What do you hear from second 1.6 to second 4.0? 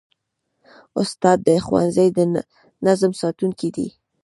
ښوونځي د نظم ساتونکی دی.